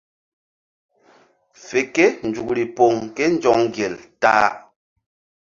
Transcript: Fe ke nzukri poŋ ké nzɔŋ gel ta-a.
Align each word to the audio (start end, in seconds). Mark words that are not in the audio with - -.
Fe 1.65 1.79
ke 1.95 2.05
nzukri 2.27 2.63
poŋ 2.75 2.93
ké 3.15 3.23
nzɔŋ 3.35 3.59
gel 3.75 3.95
ta-a. 4.21 4.49